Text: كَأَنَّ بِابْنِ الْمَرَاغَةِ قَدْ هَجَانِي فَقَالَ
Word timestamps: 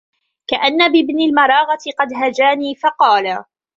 كَأَنَّ 0.47 0.91
بِابْنِ 0.91 1.21
الْمَرَاغَةِ 1.29 1.79
قَدْ 1.99 2.13
هَجَانِي 2.15 2.75
فَقَالَ 2.75 3.43